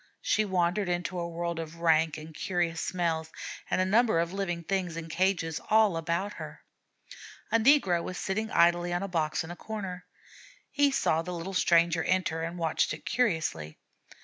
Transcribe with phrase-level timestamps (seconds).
[0.23, 3.29] She wandered into a world of rank and curious smells
[3.69, 6.63] and a number of living things in cages all about her.
[7.51, 10.07] A negro was sitting idly on a box in a corner.
[10.71, 13.77] He saw the little stranger enter and watched it curiously.